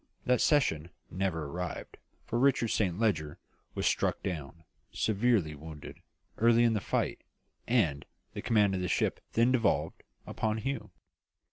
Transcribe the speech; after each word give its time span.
That 0.25 0.41
season 0.41 0.89
never 1.11 1.45
arrived, 1.45 1.97
for 2.25 2.39
Richard 2.39 2.69
Saint 2.69 2.97
Leger 2.99 3.37
was 3.75 3.85
struck 3.85 4.23
down, 4.23 4.63
severely 4.91 5.53
wounded, 5.53 6.01
early 6.39 6.63
in 6.63 6.73
the 6.73 6.81
fight, 6.81 7.21
and 7.67 8.03
the 8.33 8.41
command 8.41 8.73
of 8.73 8.81
the 8.81 8.87
ship 8.87 9.19
then 9.33 9.51
devolved 9.51 10.01
upon 10.25 10.57
Hugh. 10.57 10.89